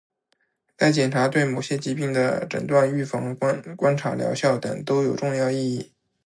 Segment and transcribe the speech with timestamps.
[0.75, 5.93] 该检查对某些疾病的诊断、预防、观察疗效等都有重要意义